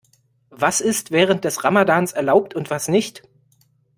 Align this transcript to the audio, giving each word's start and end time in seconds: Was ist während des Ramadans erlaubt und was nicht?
Was 0.49 0.81
ist 0.81 1.11
während 1.11 1.45
des 1.45 1.63
Ramadans 1.63 2.11
erlaubt 2.11 2.55
und 2.55 2.71
was 2.71 2.87
nicht? 2.87 3.21